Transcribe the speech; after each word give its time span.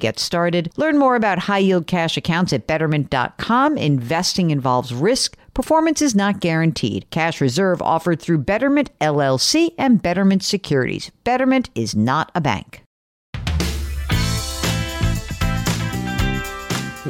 get 0.00 0.18
started. 0.18 0.72
Learn 0.76 0.98
more 0.98 1.14
about 1.14 1.38
high 1.38 1.58
yield 1.58 1.86
cash 1.86 2.16
accounts 2.16 2.52
at 2.52 2.66
betterment.com. 2.66 3.78
Investing 3.78 4.50
involves 4.50 4.92
risk. 4.92 5.36
Performance 5.54 6.02
is 6.02 6.14
not 6.14 6.40
guaranteed. 6.40 7.08
Cash 7.10 7.40
reserve 7.40 7.80
offered 7.80 8.20
through 8.20 8.38
Betterment 8.38 8.90
LLC 9.00 9.74
and 9.78 10.02
Betterment 10.02 10.42
Securities. 10.42 11.10
Betterment 11.22 11.70
is 11.74 11.94
not 11.94 12.32
a 12.34 12.40
bank. 12.40 12.82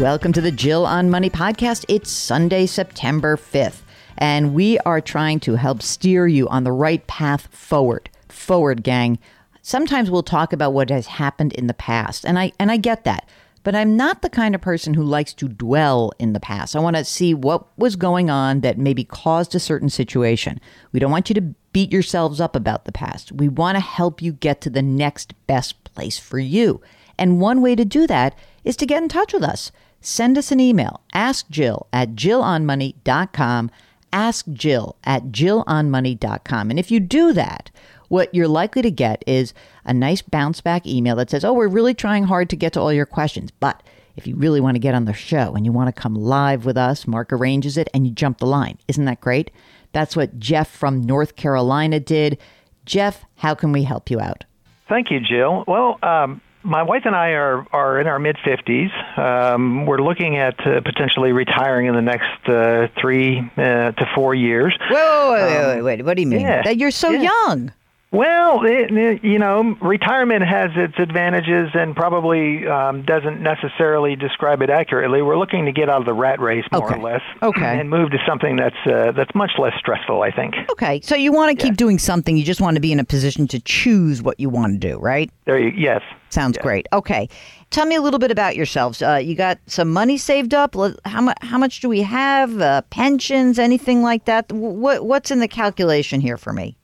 Welcome 0.00 0.32
to 0.34 0.40
the 0.40 0.52
Jill 0.52 0.84
on 0.84 1.10
Money 1.10 1.30
podcast. 1.30 1.84
It's 1.88 2.10
Sunday, 2.10 2.66
September 2.66 3.36
5th, 3.36 3.80
and 4.18 4.52
we 4.52 4.78
are 4.80 5.00
trying 5.00 5.40
to 5.40 5.54
help 5.54 5.80
steer 5.80 6.26
you 6.26 6.48
on 6.48 6.64
the 6.64 6.72
right 6.72 7.06
path 7.06 7.46
forward. 7.54 8.10
Forward, 8.28 8.82
gang. 8.82 9.18
Sometimes 9.66 10.12
we'll 10.12 10.22
talk 10.22 10.52
about 10.52 10.74
what 10.74 10.90
has 10.90 11.08
happened 11.08 11.52
in 11.54 11.66
the 11.66 11.74
past, 11.74 12.24
and 12.24 12.38
I 12.38 12.52
and 12.56 12.70
I 12.70 12.76
get 12.76 13.02
that. 13.02 13.28
But 13.64 13.74
I'm 13.74 13.96
not 13.96 14.22
the 14.22 14.30
kind 14.30 14.54
of 14.54 14.60
person 14.60 14.94
who 14.94 15.02
likes 15.02 15.34
to 15.34 15.48
dwell 15.48 16.12
in 16.20 16.34
the 16.34 16.38
past. 16.38 16.76
I 16.76 16.78
want 16.78 16.94
to 16.94 17.04
see 17.04 17.34
what 17.34 17.76
was 17.76 17.96
going 17.96 18.30
on 18.30 18.60
that 18.60 18.78
maybe 18.78 19.02
caused 19.02 19.56
a 19.56 19.58
certain 19.58 19.88
situation. 19.88 20.60
We 20.92 21.00
don't 21.00 21.10
want 21.10 21.28
you 21.28 21.34
to 21.34 21.52
beat 21.72 21.90
yourselves 21.90 22.40
up 22.40 22.54
about 22.54 22.84
the 22.84 22.92
past. 22.92 23.32
We 23.32 23.48
want 23.48 23.74
to 23.74 23.80
help 23.80 24.22
you 24.22 24.34
get 24.34 24.60
to 24.60 24.70
the 24.70 24.82
next 24.82 25.34
best 25.48 25.82
place 25.82 26.16
for 26.16 26.38
you. 26.38 26.80
And 27.18 27.40
one 27.40 27.60
way 27.60 27.74
to 27.74 27.84
do 27.84 28.06
that 28.06 28.38
is 28.62 28.76
to 28.76 28.86
get 28.86 29.02
in 29.02 29.08
touch 29.08 29.32
with 29.32 29.42
us. 29.42 29.72
Send 30.00 30.38
us 30.38 30.52
an 30.52 30.60
email. 30.60 31.00
Ask 31.12 31.48
Jill 31.50 31.88
at 31.92 32.10
jillonmoney.com. 32.10 33.72
Ask 34.12 34.46
Jill 34.52 34.94
at 35.02 35.24
jillonmoney.com. 35.24 36.70
And 36.70 36.78
if 36.78 36.92
you 36.92 37.00
do 37.00 37.32
that, 37.32 37.72
what 38.08 38.34
you're 38.34 38.48
likely 38.48 38.82
to 38.82 38.90
get 38.90 39.22
is 39.26 39.52
a 39.84 39.92
nice 39.94 40.22
bounce 40.22 40.60
back 40.60 40.86
email 40.86 41.16
that 41.16 41.30
says, 41.30 41.44
Oh, 41.44 41.52
we're 41.52 41.68
really 41.68 41.94
trying 41.94 42.24
hard 42.24 42.50
to 42.50 42.56
get 42.56 42.72
to 42.74 42.80
all 42.80 42.92
your 42.92 43.06
questions. 43.06 43.50
But 43.60 43.82
if 44.16 44.26
you 44.26 44.34
really 44.36 44.60
want 44.60 44.74
to 44.76 44.78
get 44.80 44.94
on 44.94 45.04
the 45.04 45.12
show 45.12 45.54
and 45.54 45.64
you 45.66 45.72
want 45.72 45.94
to 45.94 46.00
come 46.02 46.14
live 46.14 46.64
with 46.64 46.76
us, 46.76 47.06
Mark 47.06 47.32
arranges 47.32 47.76
it 47.76 47.88
and 47.92 48.06
you 48.06 48.12
jump 48.12 48.38
the 48.38 48.46
line. 48.46 48.78
Isn't 48.88 49.04
that 49.04 49.20
great? 49.20 49.50
That's 49.92 50.16
what 50.16 50.38
Jeff 50.38 50.68
from 50.70 51.02
North 51.02 51.36
Carolina 51.36 52.00
did. 52.00 52.38
Jeff, 52.84 53.24
how 53.36 53.54
can 53.54 53.72
we 53.72 53.82
help 53.84 54.10
you 54.10 54.20
out? 54.20 54.44
Thank 54.88 55.10
you, 55.10 55.20
Jill. 55.20 55.64
Well, 55.66 55.98
um, 56.02 56.40
my 56.62 56.82
wife 56.82 57.02
and 57.04 57.14
I 57.14 57.30
are 57.30 57.66
are 57.72 58.00
in 58.00 58.06
our 58.06 58.18
mid 58.18 58.36
fifties. 58.44 58.90
Um, 59.16 59.86
we're 59.86 60.00
looking 60.02 60.36
at 60.36 60.58
uh, 60.66 60.80
potentially 60.80 61.32
retiring 61.32 61.86
in 61.86 61.94
the 61.94 62.02
next 62.02 62.48
uh, 62.48 62.88
three 63.00 63.38
uh, 63.56 63.92
to 63.92 64.10
four 64.14 64.34
years. 64.34 64.76
Whoa, 64.90 65.32
wait, 65.32 65.42
wait, 65.42 65.66
wait, 65.76 65.82
wait, 65.82 66.04
What 66.04 66.16
do 66.16 66.22
you 66.22 66.28
mean? 66.28 66.40
yeah, 66.40 66.62
That 66.62 66.76
you're 66.78 66.90
so 66.90 67.10
yeah. 67.10 67.22
young. 67.46 67.72
Well, 68.16 68.64
it, 68.64 68.90
it- 68.90 69.22
you 69.24 69.38
know, 69.38 69.76
retirement 69.82 70.42
has 70.46 70.70
its 70.74 70.94
advantages 70.98 71.68
and 71.74 71.94
probably 71.94 72.66
um, 72.66 73.02
doesn't 73.02 73.42
necessarily 73.42 74.16
describe 74.16 74.62
it 74.62 74.70
accurately. 74.70 75.20
We're 75.20 75.38
looking 75.38 75.66
to 75.66 75.72
get 75.72 75.90
out 75.90 76.00
of 76.00 76.06
the 76.06 76.14
rat 76.14 76.40
race 76.40 76.64
more 76.72 76.86
Okay. 76.86 76.98
or 76.98 77.02
less, 77.02 77.20
Okay. 77.42 77.78
and 77.78 77.90
move 77.90 78.10
to 78.12 78.18
something 78.26 78.56
that's 78.56 78.76
uh, 78.86 79.12
that's 79.12 79.34
much 79.34 79.52
less 79.58 79.74
stressful. 79.78 80.22
I 80.22 80.30
think. 80.30 80.54
Okay, 80.72 81.00
so 81.02 81.14
you 81.14 81.30
want 81.32 81.56
to 81.58 81.62
keep 81.62 81.76
doing 81.76 81.98
something. 81.98 82.36
You 82.36 82.44
just 82.44 82.60
want 82.60 82.76
to 82.76 82.80
be 82.80 82.90
in 82.92 83.00
a 83.00 83.04
position 83.04 83.46
to 83.48 83.60
choose 83.60 84.22
what 84.22 84.40
you 84.40 84.48
want 84.48 84.80
to 84.80 84.88
do, 84.88 84.98
right? 84.98 85.30
There, 85.44 85.58
you, 85.58 85.72
yes. 85.76 86.00
Sounds 86.30 86.56
great. 86.58 86.86
Okay, 86.92 87.28
tell 87.70 87.84
me 87.86 87.96
a 87.96 88.00
little 88.00 88.18
bit 88.18 88.30
about 88.30 88.56
yourselves. 88.56 89.02
Uh, 89.02 89.16
you 89.22 89.34
got 89.34 89.58
some 89.66 89.92
money 89.92 90.16
saved 90.16 90.54
up. 90.54 90.74
How 91.04 91.20
much? 91.20 91.36
How 91.42 91.58
much 91.58 91.80
do 91.80 91.88
we 91.90 92.00
have? 92.02 92.58
Uh, 92.60 92.80
pensions? 92.90 93.58
Anything 93.58 94.02
like 94.02 94.24
that? 94.24 94.50
What 94.52 95.04
What's 95.04 95.30
in 95.30 95.40
the 95.40 95.48
calculation 95.48 96.20
here 96.22 96.36
for 96.38 96.52
me? 96.54 96.76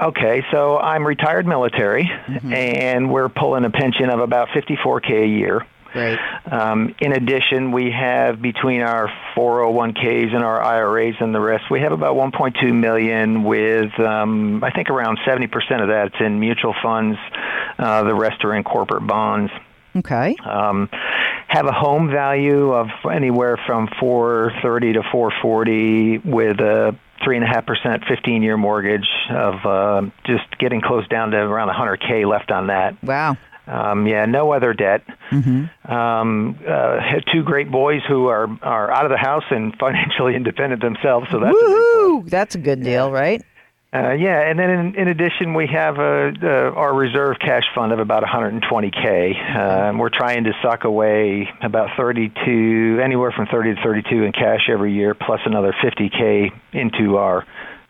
Okay, 0.00 0.44
so 0.52 0.78
I'm 0.78 1.04
retired 1.04 1.46
military, 1.46 2.08
and 2.52 3.10
we're 3.10 3.28
pulling 3.28 3.64
a 3.64 3.70
pension 3.70 4.10
of 4.10 4.20
about 4.20 4.48
54k 4.48 5.24
a 5.24 5.26
year. 5.26 5.66
Great. 5.92 6.18
Um, 6.46 6.94
in 7.00 7.12
addition, 7.12 7.72
we 7.72 7.90
have 7.90 8.40
between 8.40 8.82
our 8.82 9.08
401ks 9.34 10.34
and 10.34 10.44
our 10.44 10.62
IRAs 10.62 11.16
and 11.18 11.34
the 11.34 11.40
rest, 11.40 11.64
we 11.70 11.80
have 11.80 11.92
about 11.92 12.14
1.2 12.14 12.72
million. 12.72 13.42
With 13.42 13.98
um, 13.98 14.62
I 14.62 14.70
think 14.70 14.90
around 14.90 15.18
70% 15.26 15.82
of 15.82 15.88
that's 15.88 16.14
in 16.20 16.38
mutual 16.38 16.74
funds. 16.80 17.18
Uh, 17.78 18.04
the 18.04 18.14
rest 18.14 18.44
are 18.44 18.54
in 18.54 18.64
corporate 18.64 19.06
bonds. 19.06 19.50
Okay. 19.96 20.36
Um, 20.44 20.88
have 21.48 21.66
a 21.66 21.72
home 21.72 22.10
value 22.10 22.72
of 22.72 22.88
anywhere 23.10 23.58
from 23.66 23.88
430 23.98 24.92
to 24.94 25.02
440 25.10 26.18
with 26.18 26.60
a 26.60 26.94
three 27.28 27.36
and 27.36 27.44
a 27.44 27.48
half 27.48 27.66
percent 27.66 28.04
15 28.08 28.42
year 28.42 28.56
mortgage 28.56 29.06
of 29.28 29.66
uh, 29.66 30.00
just 30.24 30.58
getting 30.58 30.80
close 30.80 31.06
down 31.08 31.32
to 31.32 31.36
around 31.36 31.68
a 31.68 31.74
100k 31.74 32.26
left 32.26 32.50
on 32.50 32.68
that. 32.68 32.96
Wow. 33.04 33.36
Um, 33.66 34.06
yeah, 34.06 34.24
no 34.24 34.50
other 34.52 34.72
debt. 34.72 35.02
Mm-hmm. 35.30 35.92
Um, 35.92 36.58
uh, 36.66 37.00
had 37.00 37.24
two 37.30 37.42
great 37.42 37.70
boys 37.70 38.00
who 38.08 38.28
are 38.28 38.48
are 38.62 38.90
out 38.90 39.04
of 39.04 39.10
the 39.10 39.18
house 39.18 39.44
and 39.50 39.76
financially 39.78 40.36
independent 40.36 40.80
themselves. 40.80 41.26
So 41.30 41.38
that's 41.38 41.54
a. 41.54 41.64
Woohoo! 41.64 42.30
That's 42.30 42.54
a 42.54 42.58
good 42.58 42.82
deal, 42.82 43.12
right? 43.12 43.42
Uh, 43.90 44.12
yeah, 44.12 44.42
and 44.42 44.58
then 44.58 44.68
in, 44.68 44.94
in 44.96 45.08
addition, 45.08 45.54
we 45.54 45.66
have 45.66 45.98
uh, 45.98 46.30
uh, 46.42 46.46
our 46.76 46.92
reserve 46.94 47.38
cash 47.40 47.64
fund 47.74 47.90
of 47.90 47.98
about 47.98 48.22
120k. 48.22 49.34
Uh, 49.34 49.88
and 49.88 49.98
we're 49.98 50.10
trying 50.10 50.44
to 50.44 50.52
suck 50.62 50.84
away 50.84 51.48
about 51.62 51.88
32, 51.96 53.00
anywhere 53.02 53.32
from 53.32 53.46
30 53.46 53.76
to 53.76 53.82
32 53.82 54.24
in 54.24 54.32
cash 54.32 54.68
every 54.70 54.92
year, 54.92 55.14
plus 55.14 55.40
another 55.46 55.74
50k 55.82 56.50
into 56.72 57.16
our 57.16 57.46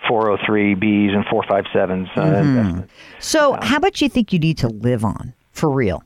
403bs 0.09 1.16
and 1.16 1.25
457s 1.26 2.16
uh, 2.16 2.22
investments. 2.22 2.92
So, 3.19 3.59
how 3.60 3.80
much 3.80 3.98
do 3.98 4.04
you 4.04 4.09
think 4.09 4.33
you 4.33 4.39
need 4.39 4.59
to 4.59 4.68
live 4.68 5.04
on 5.04 5.34
for 5.51 5.68
real? 5.68 6.04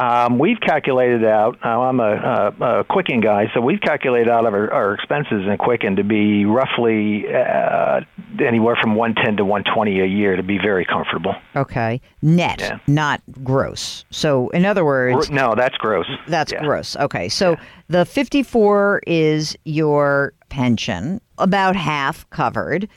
Um, 0.00 0.38
we've 0.38 0.60
calculated 0.60 1.24
out. 1.24 1.58
Uh, 1.64 1.68
I'm 1.80 1.98
a, 1.98 2.52
a, 2.60 2.80
a 2.80 2.84
Quicken 2.84 3.20
guy, 3.20 3.50
so 3.52 3.60
we've 3.60 3.80
calculated 3.80 4.28
out 4.30 4.46
of 4.46 4.54
our, 4.54 4.72
our 4.72 4.94
expenses 4.94 5.44
in 5.50 5.56
Quicken 5.58 5.96
to 5.96 6.04
be 6.04 6.44
roughly 6.44 7.24
uh, 7.34 8.00
anywhere 8.40 8.76
from 8.80 8.94
110 8.94 9.38
to 9.38 9.44
120 9.44 10.00
a 10.00 10.04
year 10.06 10.36
to 10.36 10.42
be 10.44 10.56
very 10.58 10.84
comfortable. 10.84 11.34
Okay, 11.56 12.00
net, 12.22 12.60
Yeah. 12.60 12.78
not 12.86 13.20
gross. 13.42 14.04
So, 14.10 14.50
in 14.50 14.64
other 14.64 14.84
words, 14.84 15.30
No, 15.30 15.54
that's 15.56 15.76
gross. 15.78 16.06
That's 16.28 16.52
Yeah. 16.52 16.62
gross. 16.62 16.94
Okay. 16.96 17.28
So 17.28 17.56
the 17.88 18.04
54 18.04 19.02
is 19.06 19.56
your 19.64 20.32
pension, 20.48 21.20
about 21.38 21.74
half 21.74 22.28
covered. 22.30 22.88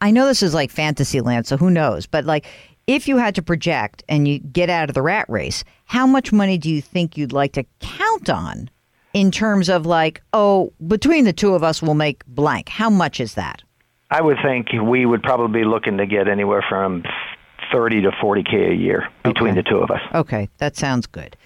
I 0.00 0.12
know 0.12 0.26
this 0.26 0.42
is 0.42 0.54
like 0.54 0.70
fantasy 0.70 1.20
land, 1.20 1.46
so 1.48 1.56
who 1.56 1.70
knows? 1.70 2.06
But 2.06 2.24
like 2.26 2.46
if 2.86 3.08
you 3.08 3.16
had 3.16 3.34
to 3.36 3.42
project 3.42 4.02
and 4.08 4.28
you 4.28 4.38
get 4.38 4.70
out 4.70 4.88
of 4.90 4.94
the 4.94 5.02
rat 5.02 5.26
race, 5.28 5.64
how 5.86 6.06
much 6.06 6.32
money 6.32 6.58
do 6.58 6.70
you 6.70 6.80
think 6.82 7.16
you'd 7.16 7.32
like 7.32 7.52
to 7.52 7.64
count 7.80 8.28
on 8.28 8.70
in 9.12 9.30
terms 9.30 9.68
of 9.68 9.86
like, 9.86 10.20
oh, 10.32 10.72
between 10.86 11.24
the 11.24 11.32
two 11.32 11.54
of 11.54 11.62
us 11.62 11.80
we'll 11.82 11.94
make 11.94 12.24
blank. 12.26 12.68
How 12.68 12.90
much 12.90 13.20
is 13.20 13.34
that? 13.34 13.62
I 14.10 14.20
would 14.20 14.36
think 14.44 14.68
we 14.72 15.06
would 15.06 15.22
probably 15.22 15.60
be 15.62 15.64
looking 15.66 15.96
to 15.98 16.06
get 16.06 16.28
anywhere 16.28 16.64
from 16.68 17.04
30 17.72 18.02
to 18.02 18.10
40k 18.10 18.72
a 18.72 18.74
year 18.74 19.08
between 19.24 19.52
Okay. 19.52 19.62
the 19.62 19.68
two 19.68 19.78
of 19.78 19.90
us. 19.90 20.00
Okay, 20.14 20.48
that 20.58 20.76
sounds 20.76 21.06
good. 21.06 21.36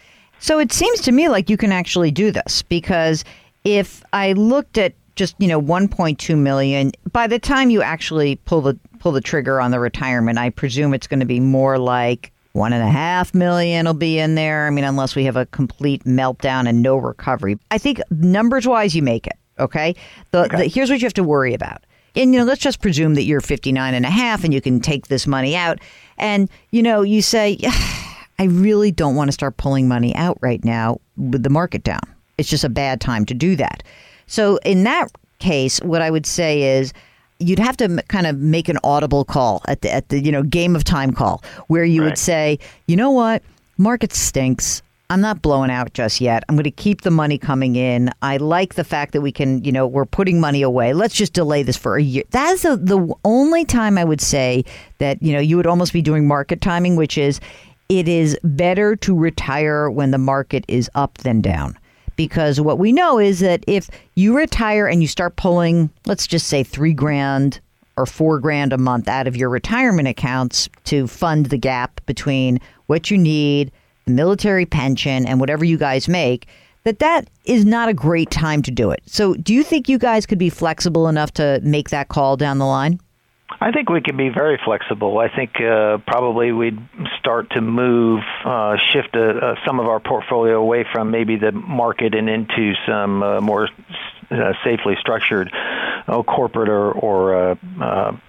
So 0.41 0.59
it 0.59 0.73
seems 0.73 1.01
to 1.03 1.13
me 1.13 1.29
like 1.29 1.49
you 1.51 1.57
can 1.57 1.73
actually 1.73 2.11
do 2.11 2.31
this 2.31 2.63
because 2.63 3.25
if 3.65 4.03
I 4.13 4.33
looked 4.33 4.79
at 4.79 4.95
just 5.19 5.35
you 5.39 5.49
know 5.49 5.61
1.2 5.61 6.39
million, 6.39 6.93
by 7.13 7.27
the 7.27 7.39
time 7.39 7.69
you 7.69 7.83
actually 7.83 8.37
pull 8.37 8.63
the 8.63 8.79
pull 9.01 9.13
the 9.13 9.21
trigger 9.21 9.61
on 9.61 9.71
the 9.71 9.81
retirement, 9.81 10.39
I 10.39 10.51
presume 10.51 10.95
it's 10.95 11.07
going 11.07 11.21
to 11.21 11.27
be 11.27 11.41
more 11.41 11.79
like 11.79 12.33
one 12.53 12.73
and 12.73 12.83
a 12.83 12.91
half 12.91 13.35
million 13.35 13.87
will 13.87 13.95
be 13.95 14.19
in 14.19 14.35
there. 14.35 14.67
I 14.67 14.71
mean, 14.71 14.85
unless 14.85 15.15
we 15.15 15.25
have 15.25 15.37
a 15.37 15.47
complete 15.47 16.05
meltdown 16.05 16.69
and 16.69 16.83
no 16.83 16.97
recovery. 16.97 17.59
I 17.71 17.79
think 17.79 18.01
numbers 18.11 18.67
wise, 18.67 18.97
you 18.97 19.03
make 19.03 19.27
it. 19.27 19.37
Okay. 19.59 19.95
The, 20.31 20.49
the 20.49 20.65
here's 20.65 20.91
what 20.91 21.01
you 21.01 21.07
have 21.07 21.15
to 21.15 21.25
worry 21.25 21.53
about. 21.55 21.85
And 22.17 22.33
you 22.33 22.41
know, 22.41 22.47
let's 22.47 22.61
just 22.61 22.81
presume 22.81 23.15
that 23.15 23.25
you're 23.25 23.41
59 23.41 23.95
and 23.95 24.07
a 24.07 24.11
half 24.11 24.45
and 24.45 24.55
you 24.55 24.61
can 24.61 24.81
take 24.81 25.09
this 25.09 25.27
money 25.27 25.55
out. 25.55 25.79
And 26.17 26.49
you 26.71 26.83
know, 26.83 27.03
you 27.03 27.23
say, 27.23 27.59
I 28.39 28.45
really 28.45 28.91
don't 28.93 29.15
want 29.15 29.29
to 29.29 29.33
start 29.33 29.57
pulling 29.57 29.89
money 29.89 30.15
out 30.15 30.39
right 30.41 30.65
now 30.65 31.01
with 31.17 31.43
the 31.43 31.51
market 31.51 31.85
down. 31.85 32.01
It's 32.39 32.49
just 32.49 32.65
a 32.65 32.69
bad 32.69 33.01
time 33.01 33.25
to 33.27 33.35
do 33.35 33.57
that. 33.57 33.83
So 34.29 34.59
in 34.65 34.85
that 34.85 35.09
case, 35.41 35.79
what 35.83 36.01
I 36.01 36.11
would 36.11 36.27
say 36.27 36.63
is 36.79 36.93
you'd 37.41 37.59
have 37.59 37.77
to 37.79 37.85
m- 37.85 38.01
kind 38.09 38.27
of 38.27 38.39
make 38.39 38.69
an 38.69 38.79
audible 38.85 39.25
call 39.25 39.63
at 39.67 39.83
the 39.83 39.93
at 39.93 40.09
the 40.09 40.21
you 40.21 40.31
know 40.31 40.43
game 40.43 40.77
of 40.77 40.85
time 40.85 41.13
call 41.13 41.43
where 41.67 41.85
you 41.85 42.03
would 42.03 42.19
say, 42.19 42.59
you 42.87 42.97
know 42.97 43.11
what, 43.11 43.43
market 43.77 44.13
stinks. 44.13 44.83
I'm 45.11 45.23
not 45.23 45.41
blowing 45.41 45.71
out 45.71 45.95
just 45.95 46.21
yet. 46.21 46.45
I'm 46.49 46.55
going 46.55 46.65
to 46.65 46.71
keep 46.71 47.01
the 47.01 47.11
money 47.11 47.39
coming 47.39 47.77
in. 47.77 48.11
I 48.21 48.37
like 48.37 48.75
the 48.75 48.85
fact 48.85 49.15
that 49.15 49.23
we 49.23 49.33
can, 49.33 49.65
you 49.65 49.73
know, 49.73 49.87
we're 49.87 50.05
putting 50.05 50.39
money 50.39 50.61
away. 50.61 50.93
Let's 50.93 51.15
just 51.15 51.33
delay 51.33 51.63
this 51.63 51.79
for 51.79 51.97
a 51.97 52.03
year. 52.03 52.25
That's 52.31 52.61
the 52.61 52.77
the 52.77 53.15
only 53.25 53.65
time 53.65 53.97
I 53.97 54.05
would 54.05 54.21
say 54.21 54.67
that, 54.99 55.23
you 55.23 55.33
know, 55.33 55.41
you 55.41 55.57
would 55.57 55.67
almost 55.67 55.95
be 55.95 56.03
doing 56.03 56.27
market 56.29 56.61
timing, 56.61 56.97
which 56.97 57.17
is 57.17 57.41
it 57.89 58.07
is 58.07 58.39
better 58.45 58.97
to 58.97 59.17
retire 59.17 59.89
when 59.89 60.11
the 60.11 60.19
market 60.19 60.65
is 60.69 60.91
up 60.95 61.17
than 61.19 61.41
down. 61.41 61.79
Because 62.19 62.61
what 62.61 62.81
we 62.81 62.91
know 62.91 63.21
is 63.21 63.39
that 63.39 63.63
if 63.69 63.89
you 64.17 64.37
retire 64.37 64.89
and 64.89 65.01
you 65.01 65.07
start 65.07 65.37
pulling, 65.37 65.89
let's 66.05 66.27
just 66.27 66.49
say 66.49 66.65
three 66.65 66.93
grand 66.93 67.61
or 67.97 68.07
four 68.07 68.41
grand 68.41 68.73
a 68.73 68.79
month 68.79 69.07
out 69.07 69.29
of 69.29 69.37
your 69.37 69.49
retirement 69.49 70.09
accounts 70.09 70.69
to 70.85 71.07
fund 71.07 71.47
the 71.47 71.57
gap 71.57 72.05
between 72.07 72.59
what 72.87 73.09
you 73.09 73.17
need, 73.17 73.71
the 74.05 74.11
military 74.11 74.67
pension, 74.67 75.27
and 75.27 75.39
whatever 75.39 75.65
you 75.65 75.79
guys 75.79 76.09
make, 76.09 76.49
that 76.83 76.99
that 76.99 77.31
is 77.45 77.65
not 77.65 77.89
a 77.89 77.95
great 77.95 78.33
time 78.33 78.63
to 78.63 78.73
do 78.73 78.91
it. 78.91 79.01
So, 79.07 79.35
do 79.35 79.55
you 79.55 79.63
think 79.63 79.89
you 79.89 79.97
guys 79.97 80.27
could 80.27 80.39
be 80.39 80.51
flexible 80.51 81.07
enough 81.07 81.31
to 81.35 81.61
make 81.63 81.91
that 81.91 82.09
call 82.09 82.37
down 82.37 82.59
the 82.59 82.67
line? 82.67 82.99
I 83.61 83.73
think 83.73 83.89
we 83.89 84.01
can 84.01 84.17
be 84.17 84.29
very 84.29 84.59
flexible. 84.63 85.19
I 85.19 85.35
think 85.35 85.61
uh, 85.61 85.99
probably 86.07 86.53
we'd 86.53 86.79
start 87.19 87.51
to 87.51 87.61
move, 87.61 88.23
uh, 88.45 88.77
shift 88.93 89.17
uh 89.17 89.21
uh, 89.21 89.55
some 89.67 89.81
of 89.81 89.87
our 89.87 90.01
portfolio 90.01 90.61
away 90.61 90.85
from 90.93 91.11
maybe 91.11 91.37
the 91.37 91.53
market 91.53 92.15
and 92.15 92.29
into 92.29 92.75
some 92.87 93.23
uh, 93.23 93.41
more 93.41 93.69
safely 94.63 94.95
structured 95.01 95.51
uh, 95.53 96.23
corporate 96.23 96.69
or, 96.69 96.93
or 96.93 97.59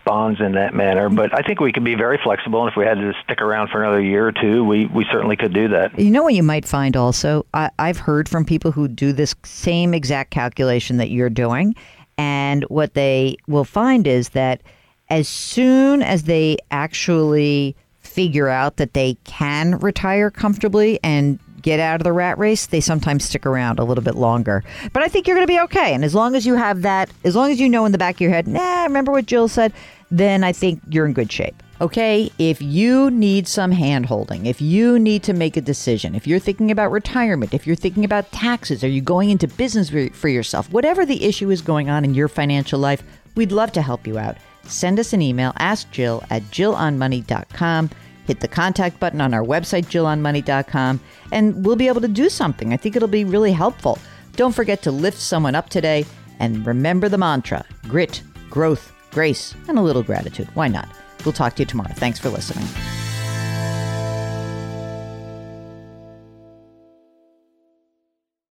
bonds 0.06 0.40
in 0.40 0.54
that 0.54 0.74
manner. 0.74 1.10
But 1.10 1.38
I 1.38 1.42
think 1.42 1.60
we 1.60 1.74
can 1.74 1.84
be 1.84 1.96
very 1.96 2.18
flexible, 2.24 2.62
and 2.62 2.72
if 2.72 2.78
we 2.78 2.86
had 2.86 2.96
to 2.96 3.14
stick 3.24 3.42
around 3.42 3.70
for 3.70 3.84
another 3.84 4.02
year 4.02 4.28
or 4.28 4.32
two, 4.32 4.64
we, 4.64 4.86
we 4.86 5.06
certainly 5.12 5.36
could 5.36 5.54
do 5.54 5.68
that. 5.70 6.00
You 6.00 6.12
know 6.12 6.24
what 6.24 6.34
you 6.34 6.44
might 6.44 6.66
find 6.66 6.96
also? 6.96 7.46
I, 7.54 7.70
I've 7.78 7.98
heard 7.98 8.30
from 8.30 8.46
people 8.46 8.72
who 8.72 8.88
do 8.88 9.12
this 9.12 9.36
same 9.44 9.94
exact 9.94 10.32
calculation 10.32 10.98
that 10.98 11.10
you're 11.10 11.30
doing. 11.30 11.76
And 12.18 12.64
what 12.64 12.94
they 12.94 13.38
will 13.48 13.66
find 13.66 14.08
is 14.08 14.30
that 14.30 14.62
as 15.10 15.28
soon 15.28 16.02
as 16.02 16.24
they 16.24 16.58
actually 16.72 17.76
figure 18.00 18.48
out 18.48 18.78
that 18.78 18.94
they 18.94 19.18
can 19.24 19.78
retire 19.80 20.32
comfortably 20.32 21.00
and 21.04 21.40
get 21.62 21.80
out 21.80 22.00
of 22.00 22.04
the 22.04 22.14
rat 22.14 22.38
race, 22.38 22.68
they 22.68 22.80
sometimes 22.80 23.26
stick 23.26 23.46
around 23.46 23.80
a 23.80 23.84
little 23.84 24.04
bit 24.04 24.16
longer. 24.16 24.64
But 24.94 25.04
I 25.04 25.08
think 25.08 25.28
you're 25.28 25.36
going 25.36 25.48
to 25.48 25.54
be 25.54 25.60
okay. 25.62 25.94
And 25.94 26.06
as 26.06 26.16
long 26.16 26.36
as 26.36 26.46
you 26.46 26.56
have 26.56 26.82
that, 26.84 27.10
as 27.24 27.36
long 27.36 27.52
as 27.52 27.60
you 27.60 27.68
know 27.70 27.86
in 27.86 27.92
the 27.92 27.98
back 27.98 28.16
of 28.16 28.22
your 28.22 28.32
head, 28.32 28.48
nah, 28.48 28.84
remember 28.84 29.12
what 29.12 29.26
Jill 29.26 29.48
said, 29.48 29.74
then 30.10 30.44
I 30.44 30.54
think 30.54 30.82
you're 30.90 31.06
in 31.06 31.14
good 31.14 31.32
shape. 31.32 31.62
Okay, 31.82 32.30
if 32.40 32.62
you 32.62 33.10
need 33.10 33.48
some 33.48 33.72
hand 33.72 34.06
holding, 34.06 34.46
if 34.46 34.62
you 34.62 35.00
need 35.00 35.24
to 35.24 35.34
make 35.34 35.56
a 35.56 35.62
decision, 35.62 36.14
if 36.14 36.28
you're 36.28 36.40
thinking 36.40 36.72
about 36.72 36.92
retirement, 36.92 37.54
if 37.54 37.66
you're 37.66 37.76
thinking 37.76 38.04
about 38.04 38.30
taxes, 38.34 38.84
are 38.84 38.90
you 38.90 39.02
going 39.02 39.30
into 39.30 39.48
business 39.48 39.90
for- 39.90 40.10
for 40.10 40.28
yourself, 40.28 40.70
whatever 40.74 41.06
the 41.06 41.24
issue 41.24 41.50
is 41.50 41.62
going 41.62 41.90
on 41.90 42.04
in 42.04 42.14
your 42.14 42.28
financial 42.28 42.80
life, 42.80 43.02
we'd 43.36 43.54
love 43.54 43.72
to 43.74 43.82
help 43.82 44.06
you 44.06 44.18
out. 44.18 44.36
Send 44.70 45.00
us 45.00 45.14
an 45.14 45.22
email, 45.22 45.54
ask 45.58 45.90
Jill 45.92 46.24
at 46.30 46.44
jillonmoney.com. 46.44 47.90
Hit 48.26 48.40
the 48.42 48.48
contact 48.48 49.00
button 49.00 49.22
on 49.22 49.34
our 49.34 49.44
website, 49.44 49.86
jillonmoney.com, 49.86 51.00
and 51.32 51.66
we'll 51.66 51.76
be 51.76 51.88
able 51.88 52.02
to 52.02 52.08
do 52.08 52.30
something. 52.30 52.74
I 52.74 52.78
think 52.78 52.96
it'll 52.96 53.08
be 53.08 53.26
really 53.26 53.52
helpful. 53.52 53.98
Don't 54.36 54.54
forget 54.54 54.84
to 54.84 54.92
lift 54.92 55.18
someone 55.18 55.56
up 55.56 55.70
today 55.70 56.06
and 56.40 56.66
remember 56.66 57.10
the 57.10 57.18
mantra 57.18 57.66
grit, 57.88 58.22
growth, 58.50 58.94
grace, 59.12 59.56
and 59.68 59.80
a 59.80 59.82
little 59.82 60.04
gratitude. 60.04 60.48
Why 60.54 60.68
not? 60.68 60.88
We'll 61.26 61.34
talk 61.34 61.56
to 61.56 61.64
you 61.64 61.66
tomorrow. 61.66 61.94
Thanks 61.96 62.20
for 62.20 62.30
listening. 62.30 62.68